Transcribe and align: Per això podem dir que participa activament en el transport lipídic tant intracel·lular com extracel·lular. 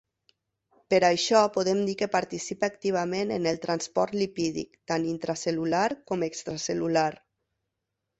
Per 0.91 0.99
això 1.07 1.41
podem 1.57 1.81
dir 1.89 1.93
que 1.99 2.07
participa 2.15 2.69
activament 2.73 3.33
en 3.35 3.45
el 3.51 3.59
transport 3.65 4.15
lipídic 4.21 4.79
tant 4.93 5.05
intracel·lular 5.11 5.83
com 6.13 6.25
extracel·lular. 6.29 7.07